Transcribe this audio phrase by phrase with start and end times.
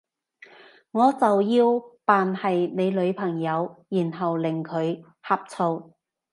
[0.93, 5.93] 我就要扮係你女朋友，然後令佢呷醋？